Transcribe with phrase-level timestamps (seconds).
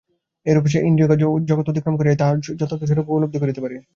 [0.45, 3.75] এইরূপে সে ইন্দ্রিয়গ্রাহ্য জগৎ অতিক্রম করিয়াই তাহার যথার্থ স্বরূপ উপলব্ধি করিতে পারে।